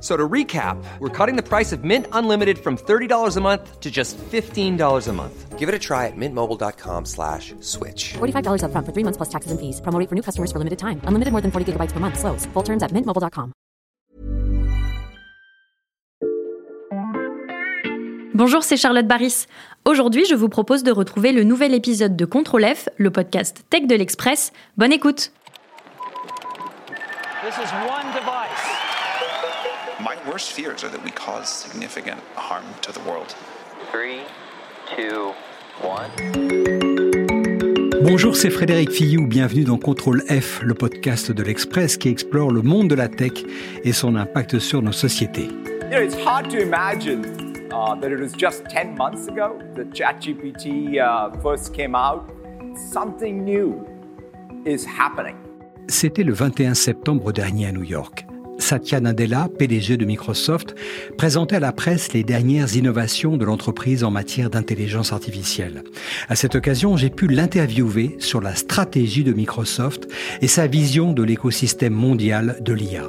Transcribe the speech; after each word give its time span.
So 0.00 0.14
to 0.14 0.28
recap, 0.28 0.76
we're 1.00 1.08
cutting 1.08 1.36
the 1.36 1.42
price 1.42 1.72
of 1.72 1.82
Mint 1.82 2.06
Unlimited 2.12 2.58
from 2.58 2.76
$30 2.76 3.36
a 3.36 3.40
month 3.40 3.80
to 3.80 3.90
just 3.90 4.18
$15 4.18 5.08
a 5.08 5.12
month. 5.12 5.58
Give 5.58 5.70
it 5.70 5.74
a 5.74 5.78
try 5.78 6.06
at 6.06 6.16
mintmobile.com 6.16 7.06
slash 7.06 7.54
switch. 7.60 8.14
$45 8.18 8.60
upfront 8.62 8.84
for 8.84 8.92
three 8.92 9.04
months 9.04 9.16
plus 9.16 9.30
taxes 9.30 9.50
and 9.50 9.58
fees. 9.58 9.80
Promo 9.80 9.98
rate 9.98 10.08
for 10.10 10.14
new 10.14 10.22
customers 10.22 10.52
for 10.52 10.58
limited 10.58 10.78
time. 10.78 11.00
Unlimited 11.08 11.32
more 11.32 11.40
than 11.40 11.50
40 11.50 11.72
gigabytes 11.72 11.92
per 11.92 12.00
month. 12.00 12.18
Slows. 12.18 12.44
Full 12.52 12.62
terms 12.62 12.82
at 12.82 12.92
mintmobile.com. 12.92 13.52
Bonjour, 18.34 18.62
c'est 18.62 18.76
Charlotte 18.76 19.06
Baris. 19.08 19.46
Aujourd'hui, 19.86 20.26
je 20.28 20.34
vous 20.34 20.50
propose 20.50 20.82
de 20.82 20.92
retrouver 20.92 21.32
le 21.32 21.42
nouvel 21.42 21.72
épisode 21.72 22.16
de 22.16 22.24
Contrôle 22.26 22.66
F, 22.66 22.90
le 22.98 23.10
podcast 23.10 23.64
tech 23.70 23.86
de 23.86 23.94
l'Express. 23.94 24.52
Bonne 24.76 24.92
écoute. 24.92 25.32
This 27.42 27.54
is 27.56 27.72
one 27.88 28.12
device. 28.12 28.45
Worst 30.26 30.50
fears 30.50 30.82
are 30.82 30.88
that 30.88 31.04
we 31.04 31.12
cause 31.12 31.48
significant 31.48 32.18
harm 32.34 32.64
to 32.82 32.90
the 32.90 32.98
world. 33.08 33.36
Three, 33.92 34.22
two, 34.96 35.32
one. 35.80 36.10
Bonjour, 38.02 38.34
c'est 38.34 38.50
Frédéric 38.50 38.90
Fillou. 38.90 39.28
Bienvenue 39.28 39.62
dans 39.62 39.78
Contrôle 39.78 40.24
F, 40.28 40.62
le 40.62 40.74
podcast 40.74 41.30
de 41.30 41.44
l'Express 41.44 41.96
qui 41.96 42.08
explore 42.08 42.50
le 42.50 42.62
monde 42.62 42.88
de 42.88 42.96
la 42.96 43.06
tech 43.06 43.34
et 43.84 43.92
son 43.92 44.16
impact 44.16 44.58
sur 44.58 44.82
nos 44.82 44.90
sociétés. 44.90 45.44
You 45.44 45.90
know, 45.90 46.02
it's 46.02 46.16
hard 46.16 46.50
to 46.50 46.58
imagine 46.58 47.22
uh, 47.70 47.94
that 48.00 48.10
it 48.10 48.18
was 48.18 48.32
just 48.36 48.64
10 48.68 48.96
months 48.96 49.28
ago 49.28 49.56
that 49.76 49.92
ChatGPT 49.92 50.98
uh, 50.98 51.30
first 51.40 51.72
came 51.72 51.94
out. 51.94 52.28
Something 52.74 53.44
new 53.44 53.86
is 54.64 54.84
happening. 54.84 55.36
C'était 55.86 56.24
le 56.24 56.32
21 56.32 56.74
septembre 56.74 57.32
dernier 57.32 57.66
à 57.68 57.72
New 57.72 57.84
York. 57.84 58.25
Satya 58.58 59.00
Nadella, 59.00 59.48
PDG 59.58 59.96
de 59.96 60.04
Microsoft, 60.04 60.74
présentait 61.16 61.56
à 61.56 61.60
la 61.60 61.72
presse 61.72 62.12
les 62.12 62.24
dernières 62.24 62.74
innovations 62.76 63.36
de 63.36 63.44
l'entreprise 63.44 64.04
en 64.04 64.10
matière 64.10 64.50
d'intelligence 64.50 65.12
artificielle. 65.12 65.84
À 66.28 66.36
cette 66.36 66.54
occasion, 66.54 66.96
j'ai 66.96 67.10
pu 67.10 67.26
l'interviewer 67.26 68.16
sur 68.18 68.40
la 68.40 68.54
stratégie 68.54 69.24
de 69.24 69.32
Microsoft 69.32 70.08
et 70.40 70.48
sa 70.48 70.66
vision 70.66 71.12
de 71.12 71.22
l'écosystème 71.22 71.94
mondial 71.94 72.58
de 72.60 72.72
l'IA. 72.72 73.04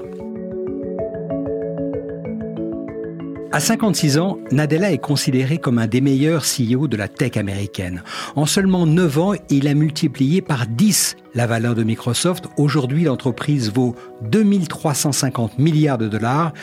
À 3.57 3.59
56 3.59 4.19
ans, 4.19 4.38
Nadella 4.51 4.91
est 4.91 5.00
considéré 5.00 5.57
comme 5.57 5.79
un 5.79 5.88
des 5.88 6.00
meilleurs 6.00 6.44
CEO 6.44 6.88
de 6.88 6.95
la 6.95 7.07
tech 7.07 7.38
américaine. 7.38 8.03
En 8.35 8.45
seulement 8.45 8.85
9 8.85 9.18
ans, 9.18 9.34
il 9.50 9.68
a 9.68 9.73
multiplié 9.73 10.44
par 10.44 10.68
10 10.68 11.16
la 11.34 11.47
valeur 11.47 11.73
de 11.73 11.81
Microsoft. 11.81 12.45
Aujourd'hui, 12.57 13.06
l'entreprise 13.06 13.73
vaut 13.73 13.95
2350 14.29 15.57
milliards 15.57 15.97
de 15.97 16.07
dollars. 16.07 16.53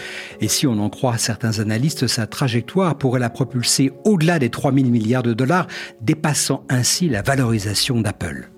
Et 0.40 0.46
si 0.46 0.68
on 0.68 0.78
en 0.78 0.88
croit 0.88 1.18
certains 1.18 1.58
analystes, 1.58 2.06
sa 2.06 2.28
trajectoire 2.28 2.96
pourrait 2.96 3.18
la 3.18 3.28
propulser 3.28 3.90
au-delà 4.04 4.38
des 4.38 4.50
3000 4.50 4.86
milliards 4.86 5.24
de 5.24 5.34
dollars, 5.34 5.66
dépassant 6.00 6.62
ainsi 6.68 7.08
la 7.08 7.22
valorisation 7.22 8.02
d'Apple. 8.02 8.52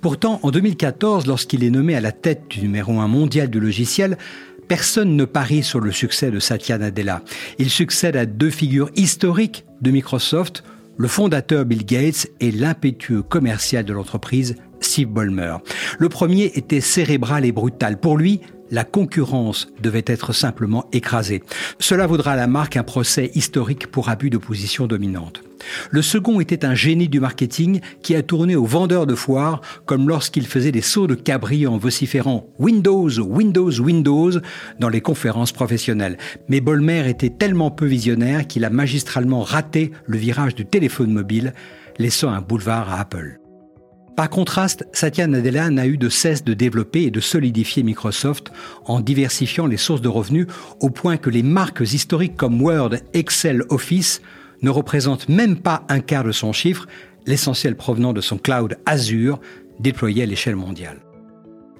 Pourtant, 0.00 0.40
en 0.42 0.50
2014, 0.50 1.26
lorsqu'il 1.26 1.64
est 1.64 1.70
nommé 1.70 1.94
à 1.94 2.00
la 2.00 2.12
tête 2.12 2.48
du 2.48 2.62
numéro 2.62 2.98
1 3.00 3.08
mondial 3.08 3.48
du 3.48 3.60
logiciel, 3.60 4.18
Personne 4.68 5.16
ne 5.16 5.24
parie 5.24 5.62
sur 5.62 5.80
le 5.80 5.92
succès 5.92 6.30
de 6.30 6.38
Satya 6.38 6.78
Nadella. 6.78 7.22
Il 7.58 7.70
succède 7.70 8.16
à 8.16 8.26
deux 8.26 8.50
figures 8.50 8.90
historiques 8.96 9.64
de 9.80 9.90
Microsoft, 9.90 10.64
le 10.96 11.08
fondateur 11.08 11.64
Bill 11.64 11.84
Gates 11.84 12.28
et 12.40 12.50
l'impétueux 12.50 13.22
commercial 13.22 13.84
de 13.84 13.92
l'entreprise 13.92 14.56
Steve 14.80 15.08
Ballmer. 15.08 15.56
Le 15.98 16.08
premier 16.08 16.52
était 16.54 16.80
cérébral 16.80 17.44
et 17.44 17.52
brutal. 17.52 17.98
Pour 17.98 18.16
lui, 18.16 18.40
la 18.70 18.84
concurrence 18.84 19.68
devait 19.80 20.04
être 20.06 20.32
simplement 20.32 20.88
écrasée. 20.92 21.42
Cela 21.78 22.06
vaudra 22.06 22.32
à 22.32 22.36
la 22.36 22.46
marque 22.46 22.76
un 22.76 22.82
procès 22.82 23.30
historique 23.34 23.86
pour 23.88 24.08
abus 24.08 24.30
de 24.30 24.38
position 24.38 24.86
dominante. 24.86 25.42
Le 25.90 26.02
second 26.02 26.40
était 26.40 26.64
un 26.64 26.74
génie 26.74 27.08
du 27.08 27.20
marketing 27.20 27.80
qui 28.02 28.14
a 28.14 28.22
tourné 28.22 28.56
aux 28.56 28.66
vendeurs 28.66 29.06
de 29.06 29.14
foire 29.14 29.60
comme 29.86 30.08
lorsqu'il 30.08 30.46
faisait 30.46 30.72
des 30.72 30.82
sauts 30.82 31.06
de 31.06 31.14
cabri 31.14 31.66
en 31.66 31.78
vociférant 31.78 32.46
Windows, 32.58 33.10
Windows, 33.18 33.80
Windows 33.80 34.32
dans 34.78 34.88
les 34.88 35.00
conférences 35.00 35.52
professionnelles. 35.52 36.18
Mais 36.48 36.60
Bolmer 36.60 37.08
était 37.08 37.30
tellement 37.30 37.70
peu 37.70 37.86
visionnaire 37.86 38.46
qu'il 38.46 38.64
a 38.64 38.70
magistralement 38.70 39.42
raté 39.42 39.92
le 40.06 40.18
virage 40.18 40.54
du 40.54 40.66
téléphone 40.66 41.12
mobile, 41.12 41.54
laissant 41.98 42.30
un 42.30 42.40
boulevard 42.40 42.92
à 42.92 43.00
Apple. 43.00 43.40
Par 44.16 44.30
contraste, 44.30 44.86
Satya 44.92 45.26
Nadella 45.26 45.70
n'a 45.70 45.88
eu 45.88 45.96
de 45.96 46.08
cesse 46.08 46.44
de 46.44 46.54
développer 46.54 47.02
et 47.02 47.10
de 47.10 47.18
solidifier 47.18 47.82
Microsoft 47.82 48.52
en 48.84 49.00
diversifiant 49.00 49.66
les 49.66 49.76
sources 49.76 50.02
de 50.02 50.08
revenus 50.08 50.46
au 50.80 50.90
point 50.90 51.16
que 51.16 51.30
les 51.30 51.42
marques 51.42 51.80
historiques 51.80 52.36
comme 52.36 52.62
Word, 52.62 52.94
Excel, 53.12 53.64
Office 53.70 54.22
ne 54.62 54.70
représentent 54.70 55.28
même 55.28 55.56
pas 55.56 55.82
un 55.88 55.98
quart 55.98 56.22
de 56.22 56.30
son 56.32 56.52
chiffre, 56.52 56.86
l'essentiel 57.26 57.76
provenant 57.76 58.12
de 58.12 58.20
son 58.20 58.38
cloud 58.38 58.78
Azure 58.86 59.40
déployé 59.80 60.22
à 60.22 60.26
l'échelle 60.26 60.56
mondiale. 60.56 61.03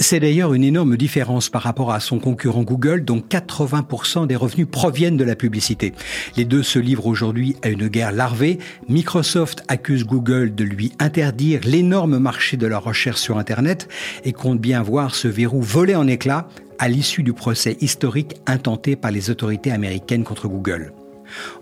C'est 0.00 0.18
d'ailleurs 0.18 0.54
une 0.54 0.64
énorme 0.64 0.96
différence 0.96 1.48
par 1.48 1.62
rapport 1.62 1.92
à 1.92 2.00
son 2.00 2.18
concurrent 2.18 2.62
Google, 2.62 3.04
dont 3.04 3.20
80% 3.20 4.26
des 4.26 4.34
revenus 4.34 4.66
proviennent 4.70 5.16
de 5.16 5.24
la 5.24 5.36
publicité. 5.36 5.92
Les 6.36 6.44
deux 6.44 6.62
se 6.64 6.78
livrent 6.80 7.06
aujourd'hui 7.06 7.56
à 7.62 7.68
une 7.68 7.86
guerre 7.88 8.12
larvée. 8.12 8.58
Microsoft 8.88 9.62
accuse 9.68 10.04
Google 10.04 10.54
de 10.54 10.64
lui 10.64 10.92
interdire 10.98 11.60
l'énorme 11.64 12.18
marché 12.18 12.56
de 12.56 12.66
la 12.66 12.78
recherche 12.78 13.20
sur 13.20 13.38
Internet 13.38 13.88
et 14.24 14.32
compte 14.32 14.60
bien 14.60 14.82
voir 14.82 15.14
ce 15.14 15.28
verrou 15.28 15.62
voler 15.62 15.94
en 15.94 16.08
éclats 16.08 16.48
à 16.78 16.88
l'issue 16.88 17.22
du 17.22 17.32
procès 17.32 17.76
historique 17.80 18.34
intenté 18.46 18.96
par 18.96 19.12
les 19.12 19.30
autorités 19.30 19.70
américaines 19.70 20.24
contre 20.24 20.48
Google. 20.48 20.92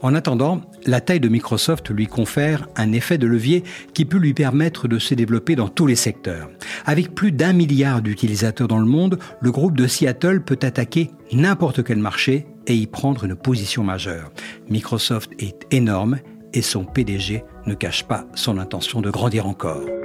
En 0.01 0.15
attendant, 0.15 0.63
la 0.87 1.01
taille 1.01 1.21
de 1.21 1.29
Microsoft 1.29 1.91
lui 1.91 2.07
confère 2.07 2.69
un 2.77 2.93
effet 2.93 3.19
de 3.19 3.27
levier 3.27 3.65
qui 3.95 4.05
peut 4.05 4.19
lui 4.19 4.35
permettre 4.35 4.89
de 4.89 4.99
se 4.99 5.15
développer 5.15 5.57
dans 5.57 5.69
tous 5.69 5.87
les 5.87 5.97
secteurs. 5.97 6.51
Avec 6.85 7.15
plus 7.15 7.33
d'un 7.33 7.53
milliard 7.53 8.03
d'utilisateurs 8.03 8.69
dans 8.69 8.79
le 8.79 8.87
monde, 8.87 9.19
le 9.41 9.51
groupe 9.51 9.77
de 9.77 9.87
Seattle 9.87 10.43
peut 10.43 10.59
attaquer 10.63 11.11
n'importe 11.33 11.83
quel 11.85 11.99
marché 11.99 12.47
et 12.67 12.75
y 12.75 12.87
prendre 12.87 13.25
une 13.25 13.35
position 13.35 13.83
majeure. 13.85 14.31
Microsoft 14.69 15.31
est 15.39 15.67
énorme 15.71 16.19
et 16.53 16.63
son 16.63 16.85
PDG 16.85 17.45
ne 17.67 17.75
cache 17.75 18.05
pas 18.05 18.27
son 18.35 18.59
intention 18.59 19.01
de 19.01 19.11
grandir 19.11 19.47
encore. 19.47 20.02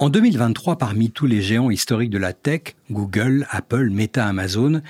En 0.00 0.08
2023, 0.08 0.78
parmi 0.78 1.10
tous 1.10 1.26
les 1.26 1.42
géants 1.42 1.68
historiques 1.68 2.08
de 2.08 2.16
la 2.16 2.32
tech, 2.32 2.74
Google, 2.90 3.46
Apple, 3.50 3.90
Meta, 3.90 4.26
Amazon, 4.26 4.80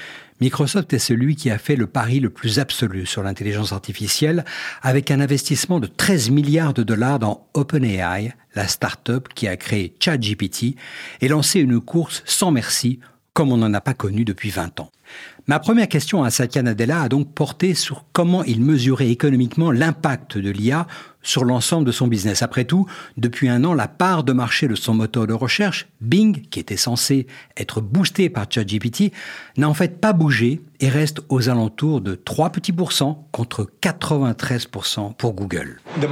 Microsoft 0.41 0.93
est 0.93 1.01
celui 1.01 1.35
qui 1.35 1.51
a 1.51 1.59
fait 1.59 1.75
le 1.75 1.89
pari 1.89 2.21
le 2.21 2.31
plus 2.31 2.61
absolu 2.61 3.07
sur 3.07 3.25
l'intelligence 3.25 3.73
artificielle 3.73 4.45
avec 4.83 5.11
un 5.11 5.19
investissement 5.19 5.81
de 5.81 5.89
13 5.89 6.31
milliards 6.31 6.75
de 6.75 6.85
dollars 6.85 7.19
dans 7.19 7.49
OpenAI, 7.55 8.33
la 8.55 8.69
start-up 8.69 9.27
qui 9.35 9.49
a 9.49 9.57
créé 9.57 9.97
ChatGPT 9.99 10.77
et 11.21 11.27
lancé 11.27 11.59
une 11.59 11.81
course 11.81 12.23
sans 12.25 12.53
merci 12.53 13.01
comme 13.33 13.51
on 13.51 13.57
n'en 13.57 13.75
a 13.75 13.81
pas 13.81 13.95
connu 13.95 14.25
depuis 14.25 14.51
20 14.51 14.79
ans. 14.79 14.93
Ma 15.49 15.59
première 15.59 15.89
question 15.89 16.23
à 16.23 16.31
Satya 16.31 16.63
Nadella 16.63 17.03
a 17.03 17.09
donc 17.09 17.35
porté 17.35 17.75
sur 17.75 18.05
comment 18.13 18.45
il 18.45 18.61
mesurait 18.61 19.11
économiquement 19.11 19.73
l'impact 19.73 20.39
de 20.39 20.51
l'IA 20.51 20.87
sur 21.23 21.45
l'ensemble 21.45 21.87
de 21.87 21.93
son 21.93 22.07
business. 22.07 22.43
Après 22.43 22.65
tout, 22.65 22.87
depuis 23.17 23.49
un 23.49 23.65
an, 23.65 23.75
la 23.75 23.89
part 23.89 24.25
de 24.25 24.33
marché 24.33 24.69
de 24.69 24.75
son 24.75 24.95
moteur 24.95 25.27
de 25.27 25.33
recherche, 25.33 25.89
Bing, 26.01 26.43
qui 26.51 26.61
était 26.61 26.77
censé 26.77 27.27
être 27.57 27.81
boosté 27.81 28.31
par 28.31 28.47
ChatGPT, 28.49 29.13
n'a 29.57 29.69
en 29.69 29.75
fait 29.75 30.01
pas 30.01 30.13
bougé 30.13 30.61
et 30.81 30.89
reste 30.89 31.21
aux 31.29 31.49
alentours 31.49 32.01
de 32.01 32.15
3 32.15 32.51
petits 32.51 32.73
pourcents 32.73 33.29
contre 33.33 33.69
93% 33.83 35.15
pour 35.15 35.35
Google. 35.35 35.79
Le 36.01 36.09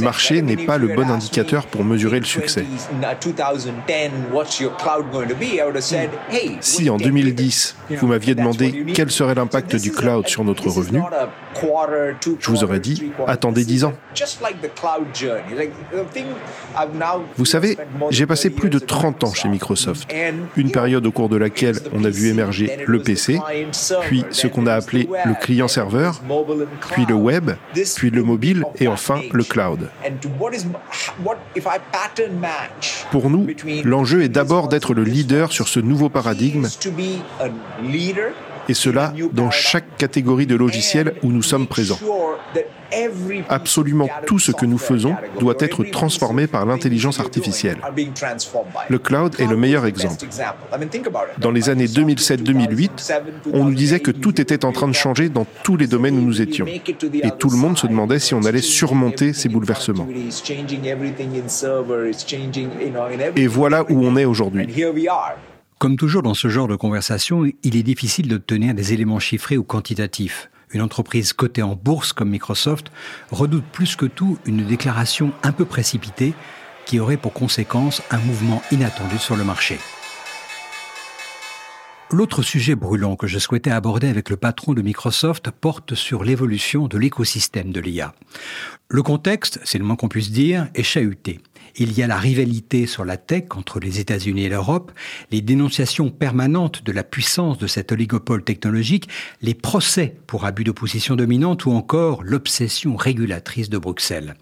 marché 0.00 0.42
n'est 0.42 0.56
pas 0.56 0.78
le 0.78 0.88
bon 0.88 1.10
indicateur 1.10 1.66
pour 1.66 1.84
mesurer 1.84 2.20
le 2.20 2.24
succès. 2.24 2.64
Si 6.60 6.90
en 6.90 6.96
2010, 6.96 7.76
vous 7.90 8.06
m'aviez 8.06 8.34
demandé 8.34 8.84
quel 8.94 9.10
serait 9.10 9.34
l'impact 9.34 9.76
du 9.76 9.90
cloud 9.90 10.28
sur 10.28 10.44
notre 10.44 10.68
revenu, 10.68 11.02
je 12.40 12.50
vous 12.50 12.64
aurais 12.64 12.80
dit, 12.80 13.12
attendez 13.26 13.64
10 13.64 13.84
ans. 13.84 13.92
Vous 17.36 17.44
savez, 17.44 17.76
j'ai 18.10 18.26
passé 18.26 18.50
plus 18.50 18.70
de 18.70 18.78
30 18.78 19.24
ans 19.24 19.34
chez 19.34 19.48
Microsoft, 19.48 20.12
une 20.56 20.70
période 20.70 21.04
au 21.06 21.12
cours 21.12 21.28
de 21.28 21.31
laquelle 21.36 21.76
on 21.92 22.04
a 22.04 22.10
vu 22.10 22.28
émerger 22.28 22.78
le 22.86 23.02
PC, 23.02 23.38
puis 24.02 24.24
ce 24.30 24.46
qu'on 24.46 24.66
a 24.66 24.74
appelé 24.74 25.08
le 25.24 25.34
client-serveur, 25.40 26.20
puis 26.92 27.06
le 27.08 27.14
web, 27.14 27.52
puis 27.96 28.10
le 28.10 28.22
mobile 28.22 28.64
et 28.78 28.88
enfin 28.88 29.20
le 29.32 29.44
cloud. 29.44 29.88
Pour 33.10 33.30
nous, 33.30 33.46
l'enjeu 33.84 34.22
est 34.22 34.28
d'abord 34.28 34.68
d'être 34.68 34.94
le 34.94 35.04
leader 35.04 35.52
sur 35.52 35.68
ce 35.68 35.80
nouveau 35.80 36.08
paradigme 36.08 36.66
et 38.68 38.74
cela 38.74 39.12
dans 39.32 39.50
chaque 39.50 39.96
catégorie 39.96 40.46
de 40.46 40.56
logiciels 40.56 41.14
où 41.22 41.30
nous 41.30 41.42
sommes 41.42 41.66
présents. 41.66 41.98
Absolument 43.48 44.08
tout 44.26 44.38
ce 44.38 44.52
que 44.52 44.66
nous 44.66 44.78
faisons 44.78 45.16
doit 45.40 45.54
être 45.60 45.84
transformé 45.84 46.46
par 46.46 46.66
l'intelligence 46.66 47.20
artificielle. 47.20 47.78
Le 48.88 48.98
cloud 48.98 49.34
est 49.38 49.46
le 49.46 49.56
meilleur 49.56 49.86
exemple. 49.86 50.26
Dans 51.38 51.50
les 51.50 51.70
années 51.70 51.86
2007-2008, 51.86 53.20
on 53.52 53.64
nous 53.64 53.74
disait 53.74 54.00
que 54.00 54.10
tout 54.10 54.40
était 54.40 54.64
en 54.64 54.72
train 54.72 54.88
de 54.88 54.92
changer 54.92 55.28
dans 55.28 55.46
tous 55.62 55.76
les 55.76 55.86
domaines 55.86 56.18
où 56.18 56.22
nous 56.22 56.40
étions. 56.42 56.66
Et 56.66 57.30
tout 57.38 57.50
le 57.50 57.56
monde 57.56 57.78
se 57.78 57.86
demandait 57.86 58.18
si 58.18 58.34
on 58.34 58.44
allait 58.44 58.60
surmonter 58.60 59.32
ces 59.32 59.48
bouleversements. 59.48 60.06
Et 63.36 63.46
voilà 63.46 63.84
où 63.90 64.04
on 64.04 64.16
est 64.16 64.24
aujourd'hui. 64.24 64.66
Comme 65.82 65.96
toujours 65.96 66.22
dans 66.22 66.32
ce 66.32 66.46
genre 66.46 66.68
de 66.68 66.76
conversation, 66.76 67.44
il 67.64 67.74
est 67.74 67.82
difficile 67.82 68.28
d'obtenir 68.28 68.72
des 68.72 68.92
éléments 68.92 69.18
chiffrés 69.18 69.58
ou 69.58 69.64
quantitatifs. 69.64 70.48
Une 70.70 70.80
entreprise 70.80 71.32
cotée 71.32 71.62
en 71.62 71.74
bourse 71.74 72.12
comme 72.12 72.30
Microsoft 72.30 72.92
redoute 73.32 73.64
plus 73.72 73.96
que 73.96 74.06
tout 74.06 74.38
une 74.46 74.64
déclaration 74.64 75.32
un 75.42 75.50
peu 75.50 75.64
précipitée 75.64 76.34
qui 76.86 77.00
aurait 77.00 77.16
pour 77.16 77.32
conséquence 77.32 78.00
un 78.12 78.18
mouvement 78.18 78.62
inattendu 78.70 79.18
sur 79.18 79.34
le 79.34 79.42
marché. 79.42 79.76
L'autre 82.12 82.42
sujet 82.42 82.74
brûlant 82.74 83.16
que 83.16 83.26
je 83.26 83.38
souhaitais 83.38 83.70
aborder 83.70 84.06
avec 84.06 84.28
le 84.28 84.36
patron 84.36 84.74
de 84.74 84.82
Microsoft 84.82 85.50
porte 85.50 85.94
sur 85.94 86.24
l'évolution 86.24 86.86
de 86.86 86.98
l'écosystème 86.98 87.72
de 87.72 87.80
l'IA. 87.80 88.12
Le 88.90 89.02
contexte, 89.02 89.60
c'est 89.64 89.78
le 89.78 89.84
moins 89.84 89.96
qu'on 89.96 90.10
puisse 90.10 90.30
dire, 90.30 90.68
est 90.74 90.82
chahuté. 90.82 91.40
Il 91.76 91.96
y 91.96 92.02
a 92.02 92.06
la 92.06 92.18
rivalité 92.18 92.86
sur 92.86 93.06
la 93.06 93.16
tech 93.16 93.44
entre 93.56 93.80
les 93.80 93.98
États-Unis 93.98 94.44
et 94.44 94.48
l'Europe, 94.50 94.92
les 95.30 95.40
dénonciations 95.40 96.10
permanentes 96.10 96.84
de 96.84 96.92
la 96.92 97.02
puissance 97.02 97.56
de 97.56 97.66
cet 97.66 97.92
oligopole 97.92 98.44
technologique, 98.44 99.08
les 99.40 99.54
procès 99.54 100.14
pour 100.26 100.44
abus 100.44 100.64
de 100.64 100.72
position 100.72 101.16
dominante 101.16 101.64
ou 101.64 101.70
encore 101.70 102.22
l'obsession 102.24 102.94
régulatrice 102.94 103.70
de 103.70 103.78
Bruxelles. 103.78 104.34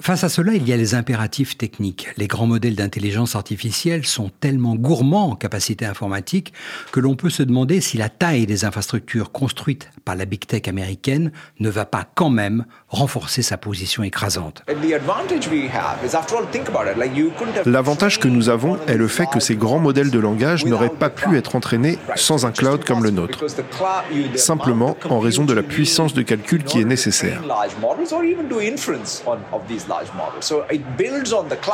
Face 0.00 0.24
à 0.24 0.30
cela, 0.30 0.54
il 0.54 0.66
y 0.66 0.72
a 0.72 0.76
les 0.78 0.94
impératifs 0.94 1.58
techniques. 1.58 2.08
Les 2.16 2.26
grands 2.26 2.46
modèles 2.46 2.74
d'intelligence 2.74 3.36
artificielle 3.36 4.06
sont 4.06 4.30
tellement 4.40 4.74
gourmands 4.74 5.30
en 5.32 5.36
capacité 5.36 5.84
informatique 5.84 6.54
que 6.90 7.00
l'on 7.00 7.16
peut 7.16 7.28
se 7.28 7.42
demander 7.42 7.82
si 7.82 7.98
la 7.98 8.08
taille 8.08 8.46
des 8.46 8.64
infrastructures 8.64 9.30
construites 9.30 9.90
par 10.06 10.16
la 10.16 10.24
big 10.24 10.46
tech 10.46 10.68
américaine 10.68 11.32
ne 11.58 11.68
va 11.68 11.84
pas 11.84 12.06
quand 12.14 12.30
même 12.30 12.64
renforcer 12.88 13.42
sa 13.42 13.58
position 13.58 14.02
écrasante. 14.02 14.62
L'avantage 17.66 18.18
que 18.18 18.28
nous 18.28 18.48
avons 18.48 18.78
est 18.86 18.96
le 18.96 19.08
fait 19.08 19.26
que 19.26 19.40
ces 19.40 19.56
grands 19.56 19.80
modèles 19.80 20.10
de 20.10 20.18
langage 20.18 20.64
n'auraient 20.64 20.88
pas 20.88 21.10
pu 21.10 21.36
être 21.36 21.56
entraînés 21.56 21.98
sans 22.16 22.46
un 22.46 22.52
cloud 22.52 22.84
comme 22.84 23.04
le 23.04 23.10
nôtre, 23.10 23.44
simplement 24.36 24.96
en 25.10 25.20
raison 25.20 25.44
de 25.44 25.52
la 25.52 25.62
puissance 25.62 26.14
de 26.14 26.22
calcul 26.22 26.64
qui 26.64 26.80
est 26.80 26.84
nécessaire. 26.84 27.42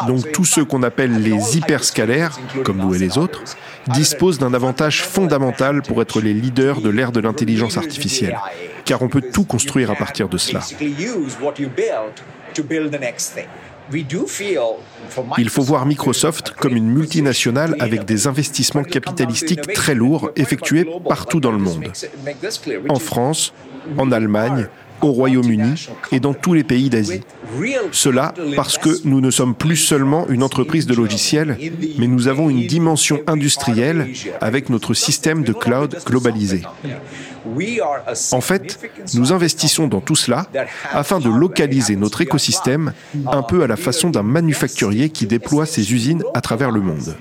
Donc 0.07 0.33
tous 0.33 0.45
ceux 0.45 0.65
qu'on 0.65 0.83
appelle 0.83 1.23
les 1.23 1.57
hyperscalaires, 1.57 2.39
comme 2.65 2.79
nous 2.79 2.95
et 2.95 2.99
les 2.99 3.19
autres, 3.19 3.43
disposent 3.89 4.39
d'un 4.39 4.55
avantage 4.55 5.03
fondamental 5.03 5.83
pour 5.83 6.03
être 6.03 6.21
les 6.21 6.35
leaders 6.35 6.81
de 6.81 6.91
l'ère 6.91 7.13
de 7.13 7.21
l'intelligence 7.21 7.77
artificielle, 7.77 8.39
car 8.85 9.03
on 9.03 9.09
peut 9.09 9.23
tout 9.33 9.45
construire 9.45 9.91
à 9.91 9.95
partir 9.95 10.29
de 10.29 10.39
cela. 10.39 10.61
Il 15.39 15.49
faut 15.49 15.63
voir 15.63 15.87
Microsoft 15.87 16.51
comme 16.51 16.77
une 16.77 16.89
multinationale 16.89 17.77
avec 17.79 18.05
des 18.05 18.27
investissements 18.27 18.83
capitalistiques 18.83 19.73
très 19.73 19.95
lourds 19.95 20.31
effectués 20.37 20.89
partout 21.09 21.41
dans 21.41 21.53
le 21.53 21.59
monde. 21.59 21.85
En 22.89 22.99
France, 22.99 23.53
en 23.97 24.11
Allemagne, 24.11 24.69
au 25.03 25.13
Royaume-Uni 25.13 25.89
et 26.13 26.21
dans 26.21 26.35
tous 26.35 26.55
les 26.55 26.65
pays 26.65 26.91
d'Asie. 26.91 27.23
Cela 27.93 28.35
parce 28.55 28.79
que 28.79 28.91
nous 29.05 29.21
ne 29.21 29.31
sommes 29.31 29.55
plus 29.55 29.77
seulement 29.77 30.27
une 30.29 30.43
entreprise 30.43 30.87
de 30.87 30.95
logiciels, 30.95 31.59
mais 31.99 32.07
nous 32.07 32.29
avons 32.29 32.51
une 32.51 32.67
dimension 32.67 33.21
industrielle 33.27 34.09
avec 34.41 34.71
notre 34.71 34.95
système 34.95 35.43
de 35.43 35.53
cloud 35.53 35.97
globalisé. 36.07 36.63
En 38.33 38.41
fait, 38.41 38.79
nous 39.15 39.33
investissons 39.33 39.87
dans 39.87 40.01
tout 40.01 40.17
cela 40.17 40.47
afin 40.93 41.21
de 41.21 41.29
localiser 41.29 41.97
notre 41.97 42.21
écosystème 42.21 42.93
un 43.31 43.43
peu 43.43 43.63
à 43.63 43.67
la 43.67 43.77
façon 43.77 44.11
d'un 44.11 44.23
manufacturier 44.23 45.11
qui 45.11 45.27
déploie 45.27 45.67
ses 45.67 45.93
usines 45.93 46.23
à 46.35 46.41
travers 46.41 46.71
le 46.71 46.81
monde. 46.81 47.17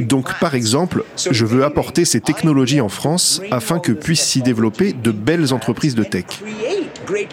Donc, 0.00 0.38
par 0.38 0.54
exemple, 0.54 1.04
je 1.30 1.44
veux 1.44 1.64
apporter 1.64 2.04
ces 2.04 2.20
technologies 2.20 2.80
en 2.80 2.88
France 2.88 3.40
afin 3.50 3.78
que 3.78 3.92
puissent 3.92 4.26
s'y 4.26 4.42
développer 4.42 4.92
de 4.92 5.10
belles 5.26 5.52
entreprises 5.52 5.96
de 5.96 6.04
tech. 6.04 6.26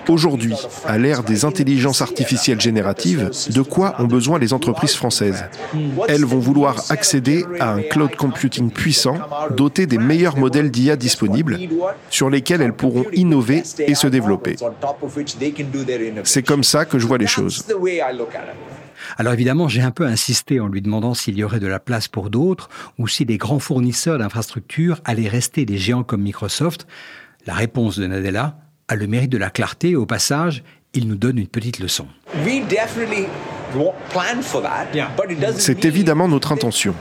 Aujourd'hui, 0.10 0.56
à 0.86 0.98
l'ère 0.98 1.24
des 1.24 1.46
intelligences 1.46 2.02
artificielles 2.02 2.60
génératives, 2.60 3.30
de 3.50 3.62
quoi 3.62 3.96
ont 4.00 4.06
besoin 4.06 4.40
les 4.40 4.52
entreprises 4.52 4.96
françaises? 4.96 5.46
Elles 6.08 6.26
vont 6.26 6.40
vouloir 6.40 6.84
accéder 6.90 7.46
à 7.60 7.72
un 7.74 7.82
cloud 7.84 8.16
computing 8.16 8.72
puissant, 8.72 9.18
doté 9.56 9.86
des 9.86 10.00
meilleurs 10.00 10.38
modèles 10.38 10.72
d'IA 10.72 10.96
disponibles, 10.96 11.60
sur 12.10 12.30
lesquels 12.30 12.62
elles 12.62 12.74
pourront 12.74 13.06
innover 13.14 13.62
et 13.80 13.96
se 13.96 14.08
développer. 14.08 14.56
C'est 16.24 16.44
comme 16.44 16.64
ça 16.64 16.86
que 16.86 16.98
je 16.98 17.06
vois 17.06 17.20
les 17.20 17.28
choses. 17.28 17.64
Alors 19.18 19.34
évidemment, 19.34 19.68
j'ai 19.68 19.82
un 19.82 19.92
peu 19.92 20.06
insisté 20.06 20.60
en 20.60 20.68
lui 20.68 20.82
demandant 20.82 21.14
s'il 21.14 21.38
y 21.38 21.44
aurait 21.44 21.60
de 21.60 21.68
la 21.68 21.80
place 21.80 22.08
pour 22.08 22.30
d'autres 22.30 22.70
ou 22.98 23.08
si 23.08 23.26
les 23.26 23.38
grands 23.38 23.60
fournisseurs 23.60 24.18
d'infrastructures 24.18 25.02
allaient 25.06 25.28
rester 25.28 25.66
des 25.66 25.78
géants 25.78 26.04
comme 26.04 26.22
Microsoft. 26.22 26.88
La 27.46 27.54
réponse 27.54 28.00
de 28.00 28.08
Nadella, 28.08 28.56
a 28.88 28.96
le 28.96 29.08
mérite 29.08 29.32
de 29.32 29.38
la 29.38 29.50
clarté 29.50 29.92
et 29.92 29.96
au 29.96 30.06
passage, 30.06 30.64
il 30.94 31.08
nous 31.08 31.16
donne 31.16 31.38
une 31.40 31.48
petite 31.48 31.80
leçon. 31.80 32.06
C'est 35.58 35.86
évidemment 35.86 36.28
notre 36.28 36.52
intention. 36.52 36.94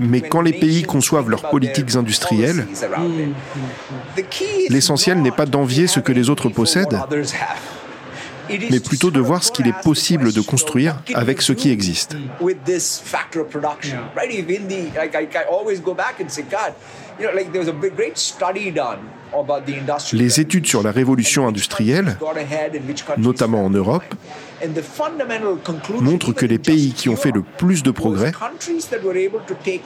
Mais 0.00 0.20
quand 0.20 0.42
les 0.42 0.52
pays 0.52 0.82
conçoivent 0.82 1.30
leurs 1.30 1.48
politiques 1.48 1.96
industrielles, 1.96 2.66
l'essentiel 4.68 5.22
n'est 5.22 5.30
pas 5.30 5.46
d'envier 5.46 5.86
ce 5.86 6.00
que 6.00 6.12
les 6.12 6.28
autres 6.28 6.48
possèdent, 6.48 7.00
mais 8.70 8.80
plutôt 8.80 9.10
de 9.10 9.20
voir 9.20 9.42
ce 9.42 9.50
qu'il 9.50 9.66
est 9.66 9.82
possible 9.82 10.32
de 10.32 10.40
construire 10.40 10.96
avec 11.14 11.42
ce 11.42 11.52
qui 11.52 11.70
existe. 11.70 12.16
Les 20.12 20.40
études 20.40 20.66
sur 20.66 20.82
la 20.82 20.92
révolution 20.92 21.48
industrielle, 21.48 22.16
notamment 23.18 23.64
en 23.64 23.70
Europe, 23.70 24.14
montrent 26.00 26.32
que 26.32 26.46
les 26.46 26.58
pays 26.58 26.92
qui 26.92 27.08
ont 27.08 27.16
fait 27.16 27.32
le 27.32 27.42
plus 27.42 27.82
de 27.82 27.90
progrès 27.90 28.32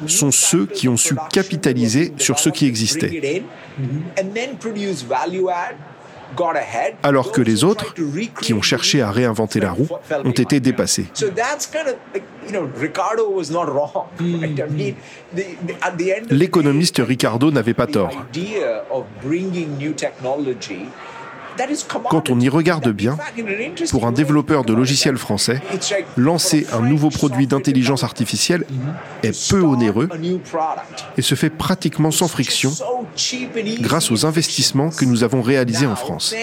sont 0.06 0.30
ceux 0.30 0.66
qui 0.66 0.88
ont 0.88 0.96
su 0.96 1.16
capitaliser 1.32 2.12
sur 2.18 2.38
ce 2.38 2.50
qui 2.50 2.66
existait 2.66 3.42
alors 7.02 7.32
que 7.32 7.40
les 7.40 7.64
autres, 7.64 7.94
qui 8.40 8.54
ont 8.54 8.62
cherché 8.62 9.02
à 9.02 9.10
réinventer 9.10 9.60
la 9.60 9.72
roue, 9.72 9.88
ont 10.24 10.30
été 10.30 10.60
dépassés. 10.60 11.06
L'économiste 16.30 17.02
Ricardo 17.04 17.50
n'avait 17.50 17.74
pas 17.74 17.86
tort. 17.86 18.12
Quand 22.10 22.30
on 22.30 22.40
y 22.40 22.48
regarde 22.48 22.88
bien, 22.90 23.16
pour 23.90 24.06
un 24.06 24.12
développeur 24.12 24.64
de 24.64 24.72
logiciels 24.72 25.18
français, 25.18 25.60
lancer 26.16 26.66
un 26.72 26.80
nouveau 26.80 27.10
produit 27.10 27.46
d'intelligence 27.46 28.04
artificielle 28.04 28.64
est 29.22 29.50
peu 29.50 29.60
onéreux 29.60 30.08
et 31.16 31.22
se 31.22 31.34
fait 31.34 31.50
pratiquement 31.50 32.10
sans 32.10 32.28
friction 32.28 32.72
grâce 33.80 34.10
aux 34.10 34.26
investissements 34.26 34.90
que 34.90 35.04
nous 35.04 35.24
avons 35.24 35.42
réalisés 35.42 35.86
en 35.86 35.96
France. 35.96 36.34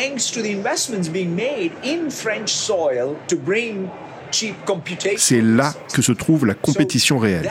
C'est 5.18 5.42
là 5.42 5.74
que 5.94 6.02
se 6.02 6.12
trouve 6.12 6.46
la 6.46 6.54
compétition 6.54 7.18
réelle. 7.18 7.50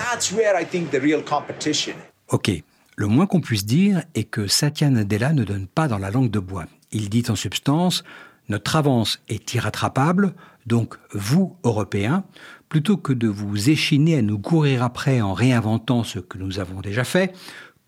Ok, 2.28 2.50
le 2.96 3.06
moins 3.06 3.26
qu'on 3.26 3.40
puisse 3.40 3.64
dire 3.64 4.02
est 4.14 4.24
que 4.24 4.46
Satya 4.46 4.90
Nadella 4.90 5.32
ne 5.32 5.44
donne 5.44 5.66
pas 5.66 5.88
dans 5.88 5.98
la 5.98 6.10
langue 6.10 6.30
de 6.30 6.38
bois. 6.38 6.64
Il 6.96 7.10
dit 7.10 7.24
en 7.28 7.36
substance, 7.36 8.04
notre 8.48 8.74
avance 8.74 9.20
est 9.28 9.52
irrattrapable, 9.52 10.34
donc 10.64 10.94
vous, 11.12 11.54
Européens, 11.62 12.24
plutôt 12.70 12.96
que 12.96 13.12
de 13.12 13.28
vous 13.28 13.68
échiner 13.68 14.16
à 14.16 14.22
nous 14.22 14.38
courir 14.38 14.82
après 14.82 15.20
en 15.20 15.34
réinventant 15.34 16.04
ce 16.04 16.20
que 16.20 16.38
nous 16.38 16.58
avons 16.58 16.80
déjà 16.80 17.04
fait, 17.04 17.34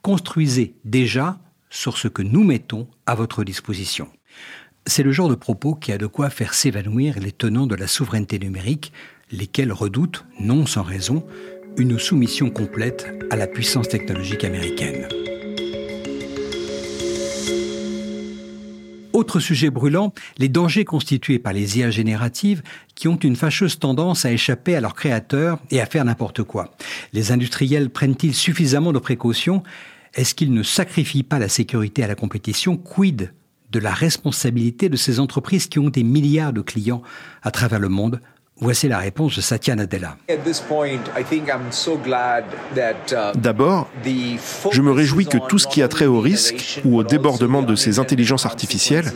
construisez 0.03 0.75
déjà 0.85 1.39
sur 1.71 1.97
ce 1.97 2.07
que 2.07 2.21
nous 2.21 2.45
mettons 2.45 2.87
à 3.07 3.15
votre 3.15 3.45
disposition. 3.45 4.09
C'est 4.85 5.03
le 5.03 5.13
genre 5.13 5.31
de 5.31 5.35
propos 5.35 5.75
qui 5.75 5.91
a 5.91 5.97
de 5.97 6.07
quoi 6.07 6.29
faire 6.29 6.53
s'évanouir 6.53 7.19
les 7.19 7.33
tenants 7.33 7.67
de 7.67 7.77
la 7.77 7.87
souveraineté 7.87 8.39
numérique, 8.39 8.93
lesquels 9.31 9.73
redoutent, 9.73 10.27
non 10.39 10.67
sans 10.67 10.83
raison, 10.83 11.25
une 11.79 11.99
soumission 11.99 12.51
complète 12.51 13.07
à 13.31 13.37
la 13.37 13.47
puissance 13.47 13.89
technologique 13.89 14.45
américaine. 14.45 15.09
Autre 19.19 19.41
sujet 19.41 19.71
brûlant, 19.71 20.13
les 20.39 20.49
dangers 20.49 20.85
constitués 20.85 21.41
par 21.41 21.53
les 21.53 21.77
IA 21.77 21.91
génératives 21.91 22.63
qui 22.95 23.09
ont 23.09 23.17
une 23.17 23.35
fâcheuse 23.35 23.81
tendance 23.81 24.25
à 24.25 24.31
échapper 24.31 24.77
à 24.77 24.81
leurs 24.81 24.95
créateurs 24.95 25.59
et 25.73 25.81
à 25.81 25.87
faire 25.87 26.05
n'importe 26.05 26.45
quoi. 26.45 26.71
Les 27.13 27.33
industriels 27.33 27.91
prennent-ils 27.91 28.33
suffisamment 28.33 28.93
de 28.93 29.01
précautions? 29.01 29.65
Est-ce 30.15 30.37
qu'ils 30.37 30.53
ne 30.53 30.63
sacrifient 30.63 31.25
pas 31.25 31.41
la 31.41 31.49
sécurité 31.49 32.05
à 32.05 32.07
la 32.07 32.15
compétition? 32.15 32.77
Quid 32.77 33.33
de 33.73 33.79
la 33.81 33.93
responsabilité 33.93 34.89
de 34.89 34.95
ces 34.95 35.19
entreprises 35.19 35.67
qui 35.67 35.81
ont 35.81 35.91
des 35.91 36.05
milliards 36.05 36.53
de 36.53 36.61
clients 36.61 37.03
à 37.43 37.51
travers 37.51 37.81
le 37.81 37.89
monde? 37.89 38.21
Voici 38.61 38.89
la 38.89 38.99
réponse 38.99 39.37
de 39.37 39.41
Satya 39.41 39.77
Nadella. 39.77 40.17
D'abord, 43.35 43.89
je 44.73 44.83
me 44.83 44.91
réjouis 44.91 45.27
que 45.27 45.39
tout 45.49 45.59
ce 45.59 45.69
qui 45.69 45.83
a 45.83 45.89
trait 45.89 46.07
au 46.07 46.21
risque 46.21 46.81
ou 46.85 46.99
au 46.99 47.05
débordement 47.05 47.63
de 47.63 47.77
ces 47.77 48.01
intelligences 48.01 48.47
artificielles 48.47 49.13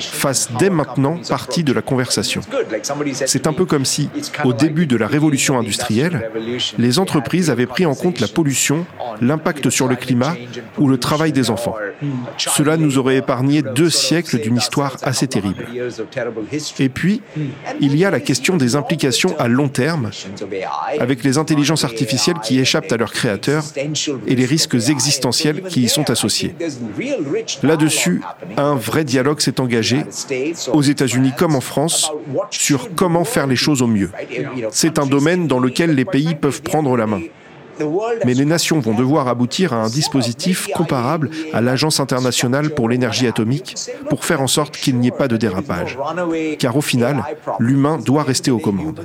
fasse 0.00 0.50
dès 0.58 0.70
maintenant 0.70 1.18
partie 1.28 1.62
de 1.62 1.72
la 1.72 1.82
conversation. 1.82 2.40
C'est 3.12 3.46
un 3.46 3.52
peu 3.52 3.66
comme 3.66 3.84
si, 3.84 4.08
au 4.44 4.54
début 4.54 4.86
de 4.86 4.96
la 4.96 5.06
révolution 5.06 5.58
industrielle, 5.58 6.30
les 6.78 6.98
entreprises 6.98 7.50
avaient 7.50 7.66
pris 7.66 7.84
en 7.84 7.94
compte 7.94 8.20
la 8.20 8.28
pollution, 8.28 8.86
l'impact 9.20 9.68
sur 9.68 9.88
le 9.88 9.96
climat 9.96 10.34
ou 10.78 10.88
le 10.88 10.98
travail 10.98 11.32
des 11.32 11.50
enfants. 11.50 11.76
Cela 12.38 12.78
nous 12.78 12.96
aurait 12.96 13.16
épargné 13.16 13.62
deux 13.62 13.90
siècles 13.90 14.40
d'une 14.40 14.56
histoire 14.56 14.96
assez 15.02 15.26
terrible. 15.26 15.66
Et 16.78 16.88
puis, 16.88 17.20
il 17.80 17.96
y 17.96 18.04
a 18.06 18.10
la 18.10 18.20
question 18.20 18.56
des 18.56 18.69
implications 18.76 19.34
à 19.38 19.48
long 19.48 19.68
terme 19.68 20.10
avec 20.98 21.24
les 21.24 21.38
intelligences 21.38 21.84
artificielles 21.84 22.38
qui 22.42 22.58
échappent 22.58 22.92
à 22.92 22.96
leurs 22.96 23.12
créateurs 23.12 23.64
et 24.26 24.34
les 24.34 24.44
risques 24.44 24.74
existentiels 24.74 25.62
qui 25.62 25.82
y 25.82 25.88
sont 25.88 26.10
associés. 26.10 26.54
Là-dessus, 27.62 28.20
un 28.56 28.74
vrai 28.74 29.04
dialogue 29.04 29.40
s'est 29.40 29.60
engagé, 29.60 30.04
aux 30.72 30.82
États-Unis 30.82 31.32
comme 31.36 31.54
en 31.54 31.60
France, 31.60 32.10
sur 32.50 32.94
comment 32.94 33.24
faire 33.24 33.46
les 33.46 33.56
choses 33.56 33.82
au 33.82 33.86
mieux. 33.86 34.10
C'est 34.70 34.98
un 34.98 35.06
domaine 35.06 35.46
dans 35.46 35.58
lequel 35.58 35.94
les 35.94 36.04
pays 36.04 36.34
peuvent 36.34 36.62
prendre 36.62 36.96
la 36.96 37.06
main. 37.06 37.20
Mais 38.24 38.34
les 38.34 38.44
nations 38.44 38.80
vont 38.80 38.94
devoir 38.94 39.28
aboutir 39.28 39.72
à 39.72 39.76
un 39.76 39.88
dispositif 39.88 40.68
comparable 40.74 41.30
à 41.52 41.60
l'Agence 41.60 42.00
internationale 42.00 42.74
pour 42.74 42.88
l'énergie 42.88 43.26
atomique 43.26 43.76
pour 44.08 44.24
faire 44.24 44.40
en 44.40 44.46
sorte 44.46 44.76
qu'il 44.76 44.98
n'y 44.98 45.08
ait 45.08 45.12
pas 45.12 45.28
de 45.28 45.36
dérapage. 45.36 45.98
Car 46.58 46.76
au 46.76 46.80
final, 46.80 47.24
l'humain 47.58 47.98
doit 47.98 48.22
rester 48.22 48.50
aux 48.50 48.58
commandes. 48.58 49.00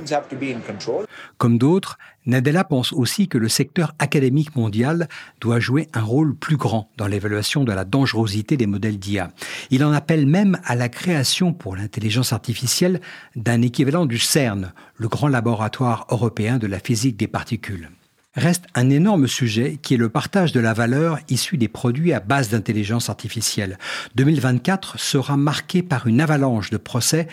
Comme 1.38 1.58
d'autres, 1.58 1.98
Nadella 2.26 2.64
pense 2.64 2.92
aussi 2.92 3.28
que 3.28 3.38
le 3.38 3.48
secteur 3.48 3.92
académique 4.00 4.56
mondial 4.56 5.08
doit 5.40 5.60
jouer 5.60 5.88
un 5.94 6.02
rôle 6.02 6.34
plus 6.34 6.56
grand 6.56 6.90
dans 6.96 7.06
l'évaluation 7.06 7.62
de 7.62 7.72
la 7.72 7.84
dangerosité 7.84 8.56
des 8.56 8.66
modèles 8.66 8.98
d'IA. 8.98 9.30
Il 9.70 9.84
en 9.84 9.92
appelle 9.92 10.26
même 10.26 10.58
à 10.64 10.74
la 10.74 10.88
création 10.88 11.52
pour 11.52 11.76
l'intelligence 11.76 12.32
artificielle 12.32 13.00
d'un 13.36 13.62
équivalent 13.62 14.06
du 14.06 14.18
CERN, 14.18 14.72
le 14.96 15.08
grand 15.08 15.28
laboratoire 15.28 16.06
européen 16.10 16.58
de 16.58 16.66
la 16.66 16.80
physique 16.80 17.16
des 17.16 17.28
particules. 17.28 17.90
Reste 18.36 18.64
un 18.74 18.90
énorme 18.90 19.26
sujet 19.26 19.78
qui 19.80 19.94
est 19.94 19.98
le 19.98 20.10
partage 20.10 20.52
de 20.52 20.60
la 20.60 20.74
valeur 20.74 21.18
issue 21.30 21.56
des 21.56 21.68
produits 21.68 22.12
à 22.12 22.20
base 22.20 22.50
d'intelligence 22.50 23.08
artificielle. 23.08 23.78
2024 24.14 24.98
sera 24.98 25.38
marqué 25.38 25.82
par 25.82 26.06
une 26.06 26.20
avalanche 26.20 26.68
de 26.68 26.76
procès 26.76 27.28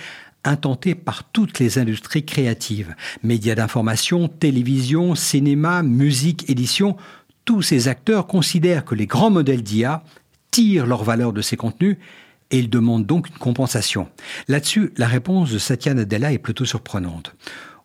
intentés 0.46 0.96
par 0.96 1.26
toutes 1.26 1.60
les 1.60 1.78
industries 1.78 2.26
créatives. 2.26 2.96
Médias 3.22 3.56
d'information, 3.56 4.30
télévision, 4.30 5.14
cinéma, 5.14 5.84
musique, 5.84 6.50
édition, 6.50 6.96
tous 7.44 7.62
ces 7.62 7.90
acteurs 7.90 8.26
considèrent 8.26 8.86
que 8.86 8.96
les 8.96 9.08
grands 9.08 9.32
modèles 9.32 9.64
d'IA 9.64 10.04
tirent 10.52 10.86
leur 10.86 11.04
valeur 11.04 11.34
de 11.34 11.42
ces 11.42 11.58
contenus 11.58 11.98
et 12.52 12.60
ils 12.60 12.70
demandent 12.70 13.06
donc 13.06 13.30
une 13.30 13.38
compensation. 13.38 14.08
Là-dessus, 14.48 14.94
la 14.96 15.08
réponse 15.08 15.52
de 15.52 15.58
Satya 15.58 15.94
Nadella 15.94 16.32
est 16.32 16.38
plutôt 16.38 16.66
surprenante. 16.66 17.36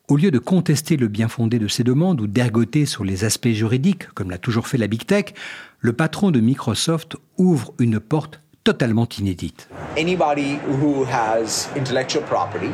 Au 0.08 0.16
lieu 0.16 0.30
de 0.30 0.38
contester 0.38 0.96
le 0.96 1.06
bien 1.06 1.28
fondé 1.28 1.58
de 1.58 1.68
ces 1.68 1.84
demandes 1.84 2.22
ou 2.22 2.26
d'ergoter 2.26 2.86
sur 2.86 3.04
les 3.04 3.24
aspects 3.24 3.50
juridiques, 3.50 4.08
comme 4.14 4.30
l'a 4.30 4.38
toujours 4.38 4.66
fait 4.66 4.78
la 4.78 4.86
Big 4.86 5.04
Tech, 5.04 5.34
le 5.80 5.92
patron 5.92 6.30
de 6.30 6.40
Microsoft 6.40 7.16
ouvre 7.36 7.74
une 7.78 8.00
porte 8.00 8.40
totalement 8.64 9.06
inédite. 9.18 9.68
Anybody 9.98 10.60
who 10.80 11.04
has 11.04 11.68
intellectual 11.76 12.24
property 12.24 12.70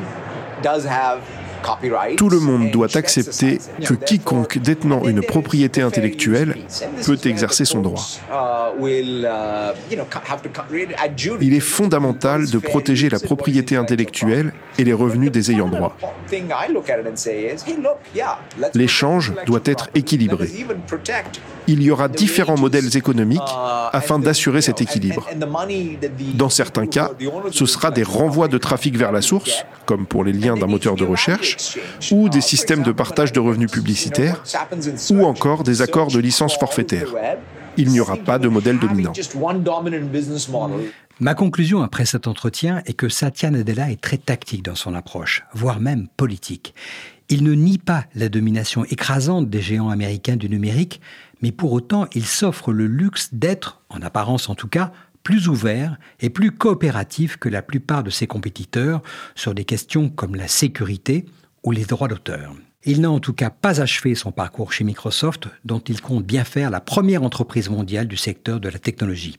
does 0.62 0.87
have 0.87 1.23
tout 2.16 2.28
le 2.28 2.40
monde 2.40 2.71
doit 2.71 2.97
accepter 2.97 3.59
que 3.85 3.94
quiconque 3.94 4.59
détenant 4.59 5.04
une 5.04 5.23
propriété 5.23 5.83
intellectuelle 5.83 6.56
peut 7.04 7.18
exercer 7.25 7.64
son 7.64 7.80
droit. 7.80 8.02
Il 11.40 11.54
est 11.54 11.61
fondamental 11.61 12.49
de 12.49 12.59
protéger 12.59 13.09
la 13.09 13.18
propriété 13.18 13.76
intellectuelle 13.76 14.52
et 14.78 14.85
les 14.85 14.92
revenus 14.92 15.30
des 15.30 15.50
ayants 15.50 15.68
droit. 15.68 15.97
L'échange 18.75 19.33
doit 19.47 19.61
être 19.64 19.88
équilibré. 19.94 20.49
Il 21.66 21.83
y 21.83 21.90
aura 21.90 22.09
différents 22.09 22.59
modèles 22.59 22.97
économiques 22.97 23.40
afin 23.92 24.18
d'assurer 24.18 24.61
cet 24.61 24.80
équilibre. 24.80 25.26
Dans 26.35 26.49
certains 26.49 26.87
cas, 26.87 27.11
ce 27.50 27.66
sera 27.66 27.90
des 27.90 28.02
renvois 28.02 28.49
de 28.49 28.59
trafic 28.59 28.97
vers 28.97 29.12
la 29.12 29.23
source, 29.23 29.64
comme 29.87 30.06
pour 30.06 30.25
les 30.25 30.33
liens 30.33 30.56
d'un 30.56 30.66
moteur 30.66 30.97
de 30.97 31.04
recherche, 31.04 31.53
ou 32.11 32.28
des 32.28 32.40
systèmes 32.40 32.82
de 32.82 32.92
partage 32.92 33.32
de 33.32 33.40
revenus 33.40 33.70
publicitaires, 33.70 34.42
ou 35.11 35.25
encore 35.25 35.62
des 35.64 35.82
accords 35.82 36.08
de 36.08 36.18
licence 36.18 36.56
forfaitaire. 36.56 37.08
Il 37.76 37.88
n'y 37.90 38.00
aura 38.00 38.16
pas 38.16 38.38
de 38.38 38.49
modèle 38.49 38.78
dominant. 38.78 39.12
Ma 41.20 41.34
conclusion 41.34 41.82
après 41.82 42.06
cet 42.06 42.26
entretien 42.26 42.82
est 42.87 42.94
que 42.94 43.08
Satya 43.08 43.50
Nadella 43.50 43.90
est 43.90 44.00
très 44.00 44.18
tactique 44.18 44.64
dans 44.64 44.75
son 44.75 44.94
approche, 44.94 45.44
voire 45.52 45.78
même 45.78 46.08
politique. 46.16 46.75
Il 47.28 47.44
ne 47.44 47.54
nie 47.54 47.78
pas 47.78 48.04
la 48.14 48.28
domination 48.28 48.84
écrasante 48.84 49.49
des 49.49 49.62
géants 49.62 49.90
américains 49.90 50.37
du 50.37 50.49
numérique, 50.49 51.00
mais 51.40 51.52
pour 51.52 51.73
autant 51.73 52.06
il 52.14 52.26
s'offre 52.26 52.73
le 52.73 52.87
luxe 52.87 53.30
d'être, 53.32 53.80
en 53.90 54.02
apparence 54.02 54.49
en 54.49 54.54
tout 54.54 54.68
cas, 54.68 54.92
plus 55.23 55.49
ouvert 55.49 55.96
et 56.20 56.30
plus 56.30 56.50
coopératif 56.50 57.37
que 57.38 57.49
la 57.49 57.62
plupart 57.62 58.02
de 58.02 58.11
ses 58.11 58.26
compétiteurs 58.26 59.00
sur 59.34 59.54
des 59.54 59.64
questions 59.64 60.08
comme 60.11 60.34
la 60.34 60.49
sécurité 60.49 61.25
ou 61.64 61.73
les 61.73 61.85
droits 61.85 62.09
d'auteur. 62.09 62.54
Il 62.85 63.00
n'a 63.00 63.11
en 63.11 63.18
tout 63.18 63.33
cas 63.33 63.50
pas 63.50 63.80
achevé 63.80 64.14
son 64.14 64.30
parcours 64.30 64.73
chez 64.73 64.85
Microsoft, 64.85 65.49
dont 65.64 65.80
il 65.80 66.02
compte 66.02 66.25
bien 66.25 66.44
faire 66.44 66.71
la 66.71 66.80
première 66.80 67.23
entreprise 67.23 67.71
mondiale 67.71 68.06
du 68.06 68.18
secteur 68.18 68.61
de 68.61 68.68
la 68.68 68.78
technologie. 68.78 69.38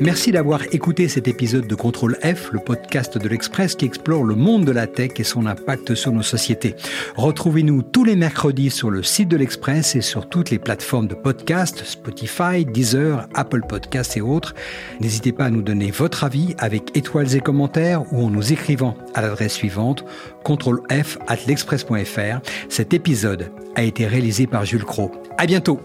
Merci 0.00 0.32
d'avoir 0.32 0.62
écouté 0.72 1.08
cet 1.08 1.28
épisode 1.28 1.66
de 1.66 1.74
Contrôle 1.74 2.16
F, 2.22 2.52
le 2.52 2.58
podcast 2.58 3.18
de 3.18 3.28
l'Express 3.28 3.74
qui 3.74 3.84
explore 3.84 4.24
le 4.24 4.34
monde 4.34 4.64
de 4.64 4.72
la 4.72 4.86
tech 4.86 5.10
et 5.18 5.24
son 5.24 5.44
impact 5.44 5.94
sur 5.94 6.10
nos 6.10 6.22
sociétés. 6.22 6.74
Retrouvez-nous 7.16 7.82
tous 7.82 8.04
les 8.04 8.16
mercredis 8.16 8.70
sur 8.70 8.90
le 8.90 9.02
site 9.02 9.28
de 9.28 9.36
l'Express 9.36 9.96
et 9.96 10.00
sur 10.00 10.26
toutes 10.26 10.48
les 10.48 10.58
plateformes 10.58 11.06
de 11.06 11.14
podcast, 11.14 11.84
Spotify, 11.84 12.64
Deezer, 12.64 13.28
Apple 13.34 13.60
Podcasts 13.68 14.16
et 14.16 14.22
autres. 14.22 14.54
N'hésitez 15.00 15.32
pas 15.32 15.44
à 15.44 15.50
nous 15.50 15.62
donner 15.62 15.90
votre 15.90 16.24
avis 16.24 16.54
avec 16.56 16.96
étoiles 16.96 17.36
et 17.36 17.40
commentaires 17.40 18.10
ou 18.10 18.24
en 18.24 18.30
nous 18.30 18.54
écrivant 18.54 18.96
à 19.14 19.20
l'adresse 19.20 19.52
suivante 19.52 20.04
contrôle 20.44 20.80
F 20.90 21.18
at 21.26 21.36
l'express.fr. 21.46 22.40
Cet 22.70 22.94
épisode 22.94 23.52
a 23.74 23.82
été 23.82 24.06
réalisé 24.06 24.46
par 24.46 24.64
Jules 24.64 24.84
Cro. 24.84 25.12
À 25.36 25.44
bientôt! 25.44 25.78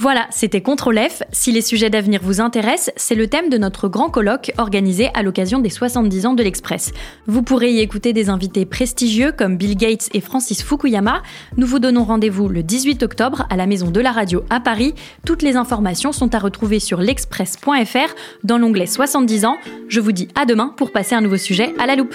Voilà, 0.00 0.28
c'était 0.30 0.60
Contrôle 0.60 0.96
F. 0.96 1.24
Si 1.32 1.50
les 1.50 1.60
sujets 1.60 1.90
d'avenir 1.90 2.20
vous 2.22 2.40
intéressent, 2.40 2.94
c'est 2.94 3.16
le 3.16 3.26
thème 3.26 3.48
de 3.48 3.58
notre 3.58 3.88
grand 3.88 4.10
colloque 4.10 4.52
organisé 4.56 5.10
à 5.12 5.24
l'occasion 5.24 5.58
des 5.58 5.70
70 5.70 6.26
ans 6.26 6.34
de 6.34 6.42
l'Express. 6.44 6.92
Vous 7.26 7.42
pourrez 7.42 7.72
y 7.72 7.80
écouter 7.80 8.12
des 8.12 8.30
invités 8.30 8.64
prestigieux 8.64 9.32
comme 9.32 9.56
Bill 9.56 9.76
Gates 9.76 10.08
et 10.14 10.20
Francis 10.20 10.62
Fukuyama. 10.62 11.24
Nous 11.56 11.66
vous 11.66 11.80
donnons 11.80 12.04
rendez-vous 12.04 12.48
le 12.48 12.62
18 12.62 13.02
octobre 13.02 13.44
à 13.50 13.56
la 13.56 13.66
Maison 13.66 13.90
de 13.90 14.00
la 14.00 14.12
Radio 14.12 14.44
à 14.50 14.60
Paris. 14.60 14.94
Toutes 15.26 15.42
les 15.42 15.56
informations 15.56 16.12
sont 16.12 16.32
à 16.32 16.38
retrouver 16.38 16.78
sur 16.78 17.00
l'express.fr 17.00 18.14
dans 18.44 18.58
l'onglet 18.58 18.86
70 18.86 19.46
ans. 19.46 19.56
Je 19.88 19.98
vous 19.98 20.12
dis 20.12 20.28
à 20.40 20.44
demain 20.44 20.72
pour 20.76 20.92
passer 20.92 21.16
un 21.16 21.22
nouveau 21.22 21.38
sujet 21.38 21.74
à 21.80 21.86
la 21.86 21.96
loupe. 21.96 22.14